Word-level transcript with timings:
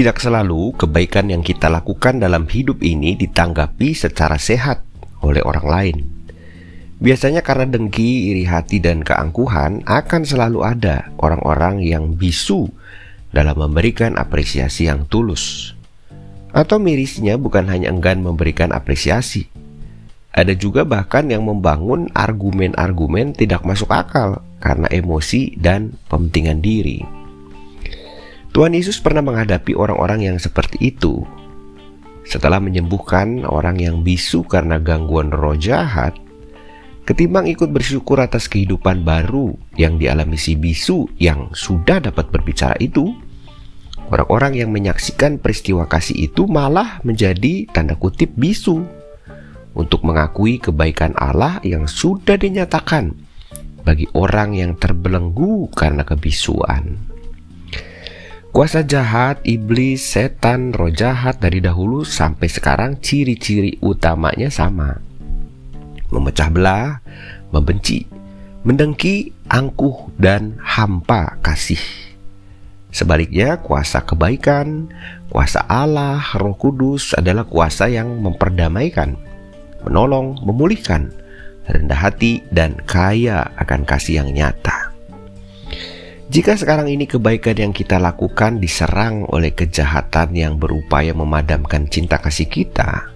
Tidak 0.00 0.16
selalu 0.16 0.80
kebaikan 0.80 1.28
yang 1.28 1.44
kita 1.44 1.68
lakukan 1.68 2.24
dalam 2.24 2.48
hidup 2.48 2.80
ini 2.80 3.20
ditanggapi 3.20 3.92
secara 3.92 4.40
sehat 4.40 4.80
oleh 5.20 5.44
orang 5.44 5.66
lain. 5.68 5.96
Biasanya 7.04 7.44
karena 7.44 7.68
dengki, 7.68 8.32
iri 8.32 8.48
hati, 8.48 8.80
dan 8.80 9.04
keangkuhan 9.04 9.84
akan 9.84 10.24
selalu 10.24 10.64
ada 10.64 11.12
orang-orang 11.20 11.84
yang 11.84 12.16
bisu 12.16 12.72
dalam 13.28 13.60
memberikan 13.60 14.16
apresiasi 14.16 14.88
yang 14.88 15.04
tulus. 15.04 15.76
Atau 16.56 16.80
mirisnya 16.80 17.36
bukan 17.36 17.68
hanya 17.68 17.92
enggan 17.92 18.24
memberikan 18.24 18.72
apresiasi. 18.72 19.52
Ada 20.32 20.56
juga 20.56 20.88
bahkan 20.88 21.28
yang 21.28 21.44
membangun 21.44 22.08
argumen-argumen 22.16 23.36
tidak 23.36 23.68
masuk 23.68 23.92
akal 23.92 24.40
karena 24.64 24.88
emosi 24.88 25.60
dan 25.60 25.92
pementingan 26.08 26.64
diri. 26.64 27.19
Tuhan 28.50 28.74
Yesus 28.74 28.98
pernah 28.98 29.22
menghadapi 29.22 29.78
orang-orang 29.78 30.26
yang 30.26 30.36
seperti 30.42 30.90
itu. 30.90 31.22
Setelah 32.26 32.58
menyembuhkan 32.58 33.46
orang 33.46 33.78
yang 33.78 34.02
bisu 34.02 34.42
karena 34.42 34.82
gangguan 34.82 35.30
roh 35.30 35.54
jahat, 35.54 36.18
ketimbang 37.06 37.46
ikut 37.46 37.70
bersyukur 37.70 38.18
atas 38.18 38.50
kehidupan 38.50 39.06
baru 39.06 39.54
yang 39.78 40.02
dialami 40.02 40.34
si 40.34 40.58
bisu 40.58 41.06
yang 41.22 41.46
sudah 41.54 42.02
dapat 42.02 42.26
berbicara 42.34 42.74
itu, 42.82 43.14
orang-orang 44.10 44.58
yang 44.58 44.74
menyaksikan 44.74 45.38
peristiwa 45.38 45.86
kasih 45.86 46.26
itu 46.26 46.50
malah 46.50 46.98
menjadi 47.06 47.70
tanda 47.70 47.94
kutip 47.94 48.34
bisu 48.34 48.82
untuk 49.78 50.02
mengakui 50.02 50.58
kebaikan 50.58 51.14
Allah 51.14 51.62
yang 51.62 51.86
sudah 51.86 52.34
dinyatakan 52.34 53.14
bagi 53.86 54.10
orang 54.18 54.58
yang 54.58 54.74
terbelenggu 54.74 55.70
karena 55.70 56.02
kebisuan. 56.02 57.09
Kuasa 58.50 58.82
jahat, 58.82 59.38
iblis, 59.46 60.02
setan, 60.02 60.74
roh 60.74 60.90
jahat 60.90 61.38
dari 61.38 61.62
dahulu 61.62 62.02
sampai 62.02 62.50
sekarang 62.50 62.98
ciri-ciri 62.98 63.78
utamanya 63.78 64.50
sama. 64.50 64.98
Memecah 66.10 66.50
belah, 66.50 66.98
membenci, 67.54 68.10
mendengki, 68.66 69.30
angkuh, 69.46 70.10
dan 70.18 70.58
hampa 70.66 71.38
kasih. 71.46 71.78
Sebaliknya, 72.90 73.62
kuasa 73.62 74.02
kebaikan, 74.02 74.90
kuasa 75.30 75.62
Allah, 75.70 76.18
Roh 76.34 76.58
Kudus 76.58 77.14
adalah 77.14 77.46
kuasa 77.46 77.86
yang 77.86 78.18
memperdamaikan, 78.18 79.14
menolong, 79.86 80.42
memulihkan, 80.42 81.14
rendah 81.70 82.02
hati, 82.02 82.42
dan 82.50 82.74
kaya 82.82 83.46
akan 83.62 83.86
kasih 83.86 84.26
yang 84.26 84.34
nyata. 84.34 84.79
Jika 86.30 86.54
sekarang 86.54 86.86
ini 86.86 87.10
kebaikan 87.10 87.58
yang 87.58 87.74
kita 87.74 87.98
lakukan 87.98 88.62
diserang 88.62 89.26
oleh 89.34 89.50
kejahatan 89.50 90.30
yang 90.38 90.62
berupaya 90.62 91.10
memadamkan 91.10 91.90
cinta 91.90 92.22
kasih 92.22 92.46
kita, 92.46 93.10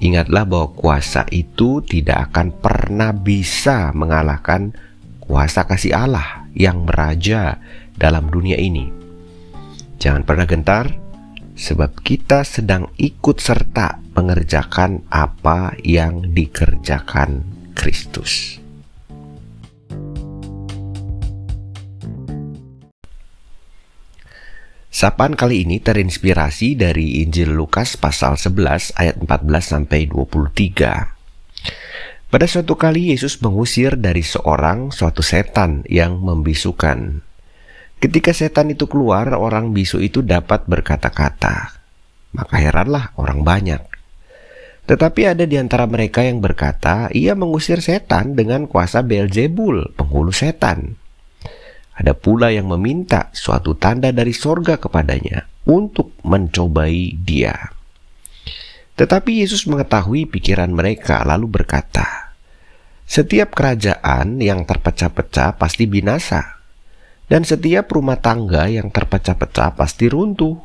ingatlah 0.00 0.48
bahwa 0.48 0.72
kuasa 0.72 1.28
itu 1.28 1.84
tidak 1.84 2.32
akan 2.32 2.56
pernah 2.56 3.12
bisa 3.12 3.92
mengalahkan 3.92 4.72
kuasa 5.20 5.68
kasih 5.68 5.92
Allah 5.92 6.48
yang 6.56 6.88
meraja 6.88 7.60
dalam 8.00 8.32
dunia 8.32 8.56
ini. 8.56 8.88
Jangan 10.00 10.24
pernah 10.24 10.48
gentar, 10.48 10.96
sebab 11.60 11.92
kita 12.00 12.40
sedang 12.48 12.88
ikut 12.96 13.36
serta 13.36 14.00
mengerjakan 14.16 15.04
apa 15.12 15.76
yang 15.84 16.32
dikerjakan 16.32 17.44
Kristus. 17.76 18.59
Sapaan 25.00 25.32
kali 25.32 25.64
ini 25.64 25.80
terinspirasi 25.80 26.76
dari 26.76 27.24
Injil 27.24 27.56
Lukas 27.56 27.96
pasal 27.96 28.36
11 28.36 29.00
ayat 29.00 29.16
14 29.16 29.48
sampai 29.64 30.04
23. 30.04 32.28
Pada 32.28 32.44
suatu 32.44 32.76
kali 32.76 33.08
Yesus 33.08 33.40
mengusir 33.40 33.96
dari 33.96 34.20
seorang 34.20 34.92
suatu 34.92 35.24
setan 35.24 35.88
yang 35.88 36.20
membisukan. 36.20 37.24
Ketika 37.96 38.36
setan 38.36 38.76
itu 38.76 38.92
keluar, 38.92 39.32
orang 39.32 39.72
bisu 39.72 40.04
itu 40.04 40.20
dapat 40.20 40.68
berkata-kata. 40.68 41.80
Maka 42.36 42.60
heranlah 42.60 43.16
orang 43.16 43.40
banyak. 43.40 43.80
Tetapi 44.84 45.32
ada 45.32 45.48
di 45.48 45.56
antara 45.56 45.88
mereka 45.88 46.28
yang 46.28 46.44
berkata, 46.44 47.08
ia 47.16 47.32
mengusir 47.32 47.80
setan 47.80 48.36
dengan 48.36 48.68
kuasa 48.68 49.00
Beelzebul, 49.00 49.96
penghulu 49.96 50.28
setan. 50.28 50.99
Ada 52.00 52.16
pula 52.16 52.48
yang 52.48 52.72
meminta 52.72 53.28
suatu 53.36 53.76
tanda 53.76 54.08
dari 54.08 54.32
sorga 54.32 54.80
kepadanya 54.80 55.44
untuk 55.68 56.16
mencobai 56.24 57.12
dia. 57.20 57.52
Tetapi 58.96 59.44
Yesus 59.44 59.68
mengetahui 59.68 60.24
pikiran 60.32 60.72
mereka 60.72 61.20
lalu 61.28 61.60
berkata, 61.60 62.32
Setiap 63.04 63.52
kerajaan 63.52 64.40
yang 64.40 64.64
terpecah-pecah 64.64 65.60
pasti 65.60 65.84
binasa, 65.84 66.56
dan 67.28 67.44
setiap 67.44 67.92
rumah 67.92 68.16
tangga 68.16 68.64
yang 68.72 68.88
terpecah-pecah 68.88 69.76
pasti 69.76 70.08
runtuh. 70.08 70.56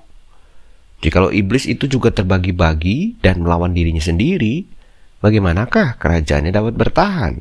Jikalau 1.03 1.35
iblis 1.35 1.67
itu 1.67 1.91
juga 1.91 2.15
terbagi-bagi 2.15 3.19
dan 3.19 3.43
melawan 3.43 3.75
dirinya 3.75 3.99
sendiri, 3.99 4.63
bagaimanakah 5.19 5.99
kerajaannya 5.99 6.55
dapat 6.55 6.73
bertahan? 6.79 7.33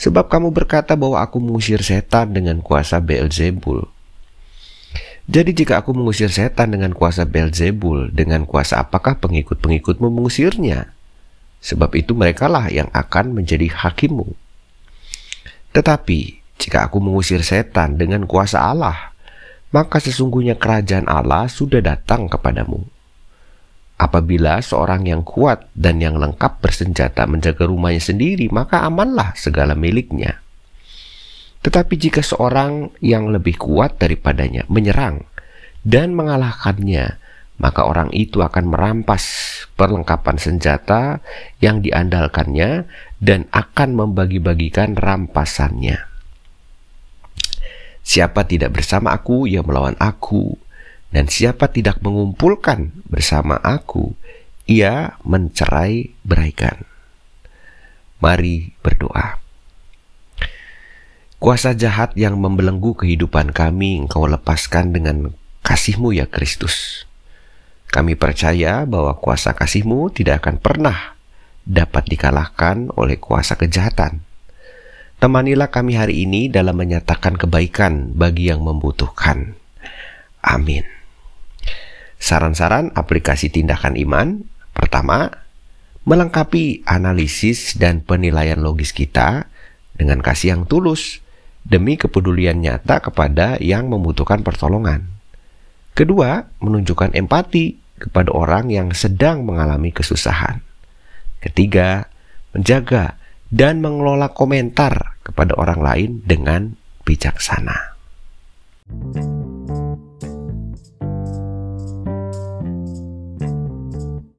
Sebab 0.00 0.32
kamu 0.32 0.48
berkata 0.48 0.96
bahwa 0.96 1.20
aku 1.20 1.36
mengusir 1.44 1.84
setan 1.84 2.32
dengan 2.32 2.64
kuasa 2.64 3.04
Beelzebul. 3.04 3.84
Jadi 5.28 5.52
jika 5.52 5.84
aku 5.84 5.92
mengusir 5.92 6.32
setan 6.32 6.72
dengan 6.72 6.96
kuasa 6.96 7.28
Beelzebul, 7.28 8.08
dengan 8.08 8.48
kuasa 8.48 8.80
apakah 8.80 9.20
pengikut-pengikutmu 9.20 10.08
mengusirnya? 10.08 10.96
Sebab 11.60 11.92
itu 12.00 12.16
merekalah 12.16 12.72
yang 12.72 12.88
akan 12.96 13.36
menjadi 13.36 13.68
hakimu. 13.68 14.32
Tetapi 15.76 16.40
jika 16.56 16.88
aku 16.88 16.96
mengusir 17.04 17.44
setan 17.44 18.00
dengan 18.00 18.24
kuasa 18.24 18.64
Allah, 18.64 19.12
maka 19.68 20.00
sesungguhnya 20.00 20.56
kerajaan 20.56 21.12
Allah 21.12 21.44
sudah 21.46 21.84
datang 21.84 22.24
kepadamu. 22.24 22.88
Apabila 24.00 24.64
seorang 24.64 25.04
yang 25.04 25.20
kuat 25.20 25.68
dan 25.76 26.00
yang 26.00 26.16
lengkap 26.16 26.64
bersenjata 26.64 27.28
menjaga 27.28 27.68
rumahnya 27.68 28.00
sendiri, 28.00 28.48
maka 28.48 28.80
amanlah 28.80 29.36
segala 29.36 29.76
miliknya. 29.76 30.40
Tetapi 31.60 32.00
jika 32.00 32.24
seorang 32.24 32.96
yang 33.04 33.28
lebih 33.28 33.60
kuat 33.60 34.00
daripadanya 34.00 34.64
menyerang 34.72 35.28
dan 35.84 36.16
mengalahkannya, 36.16 37.20
maka 37.60 37.84
orang 37.84 38.08
itu 38.16 38.40
akan 38.40 38.72
merampas 38.72 39.52
perlengkapan 39.76 40.40
senjata 40.40 41.20
yang 41.60 41.84
diandalkannya 41.84 42.88
dan 43.20 43.52
akan 43.52 44.00
membagi-bagikan 44.00 44.96
rampasannya. 44.96 46.08
Siapa 48.00 48.48
tidak 48.48 48.80
bersama 48.80 49.12
aku, 49.12 49.44
ia 49.44 49.60
melawan 49.60 49.92
aku 50.00 50.56
dan 51.10 51.26
siapa 51.26 51.66
tidak 51.70 51.98
mengumpulkan 52.02 52.94
bersama 53.10 53.58
aku, 53.58 54.14
ia 54.70 55.18
mencerai 55.26 56.14
beraikan. 56.22 56.86
Mari 58.22 58.78
berdoa. 58.78 59.42
Kuasa 61.40 61.72
jahat 61.72 62.14
yang 62.14 62.36
membelenggu 62.36 62.94
kehidupan 62.94 63.50
kami, 63.50 63.96
engkau 63.96 64.28
lepaskan 64.28 64.92
dengan 64.92 65.32
kasihmu 65.64 66.14
ya 66.14 66.28
Kristus. 66.28 67.08
Kami 67.90 68.14
percaya 68.14 68.86
bahwa 68.86 69.18
kuasa 69.18 69.50
kasihmu 69.56 70.14
tidak 70.14 70.46
akan 70.46 70.62
pernah 70.62 71.18
dapat 71.66 72.06
dikalahkan 72.06 72.92
oleh 72.94 73.18
kuasa 73.18 73.58
kejahatan. 73.58 74.22
Temanilah 75.18 75.72
kami 75.74 75.98
hari 75.98 76.22
ini 76.22 76.46
dalam 76.52 76.78
menyatakan 76.78 77.34
kebaikan 77.34 78.14
bagi 78.14 78.52
yang 78.52 78.62
membutuhkan. 78.62 79.58
Amin. 80.40 80.99
Saran-saran 82.20 82.92
aplikasi 82.92 83.48
tindakan 83.48 83.96
iman 83.96 84.44
pertama, 84.76 85.32
melengkapi 86.04 86.84
analisis 86.84 87.80
dan 87.80 88.04
penilaian 88.04 88.60
logis 88.60 88.92
kita 88.92 89.48
dengan 89.96 90.20
kasih 90.20 90.52
yang 90.52 90.62
tulus 90.68 91.24
demi 91.64 91.96
kepedulian 91.96 92.60
nyata 92.60 93.00
kepada 93.00 93.56
yang 93.56 93.88
membutuhkan 93.88 94.44
pertolongan. 94.44 95.08
Kedua, 95.96 96.44
menunjukkan 96.60 97.16
empati 97.16 97.80
kepada 98.00 98.32
orang 98.32 98.68
yang 98.68 98.92
sedang 98.96 99.44
mengalami 99.44 99.92
kesusahan. 99.92 100.60
Ketiga, 101.40 102.08
menjaga 102.52 103.20
dan 103.48 103.80
mengelola 103.80 104.32
komentar 104.32 105.20
kepada 105.24 105.56
orang 105.56 105.80
lain 105.80 106.10
dengan 106.24 106.76
bijaksana. 107.04 107.96
thank 108.90 109.22
you 109.22 109.39